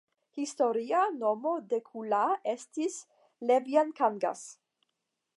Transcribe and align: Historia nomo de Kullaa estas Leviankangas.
Historia 0.35 1.01
nomo 1.17 1.51
de 1.73 1.79
Kullaa 1.89 2.31
estas 2.53 2.95
Leviankangas. 3.51 4.43